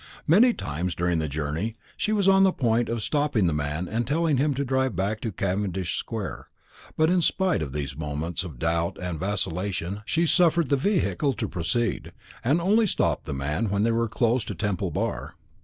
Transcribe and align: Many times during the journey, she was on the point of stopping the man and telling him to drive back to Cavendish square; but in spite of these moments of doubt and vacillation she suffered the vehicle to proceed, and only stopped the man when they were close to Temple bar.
Many 0.25 0.51
times 0.51 0.95
during 0.95 1.19
the 1.19 1.29
journey, 1.29 1.75
she 1.95 2.11
was 2.11 2.27
on 2.27 2.41
the 2.41 2.51
point 2.51 2.89
of 2.89 3.03
stopping 3.03 3.45
the 3.45 3.53
man 3.53 3.87
and 3.87 4.07
telling 4.07 4.37
him 4.37 4.55
to 4.55 4.65
drive 4.65 4.95
back 4.95 5.21
to 5.21 5.31
Cavendish 5.31 5.95
square; 5.95 6.47
but 6.97 7.11
in 7.11 7.21
spite 7.21 7.61
of 7.61 7.71
these 7.71 7.95
moments 7.95 8.43
of 8.43 8.57
doubt 8.57 8.97
and 8.99 9.19
vacillation 9.19 10.01
she 10.07 10.25
suffered 10.25 10.69
the 10.69 10.75
vehicle 10.75 11.33
to 11.33 11.47
proceed, 11.47 12.13
and 12.43 12.59
only 12.59 12.87
stopped 12.87 13.25
the 13.25 13.33
man 13.33 13.69
when 13.69 13.83
they 13.83 13.91
were 13.91 14.07
close 14.09 14.43
to 14.45 14.55
Temple 14.55 14.89
bar. 14.89 15.35